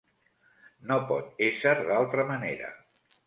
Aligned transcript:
No 0.91 0.97
pot 1.11 1.43
ésser 1.49 1.75
d'altra 1.91 2.25
manera. 2.31 2.73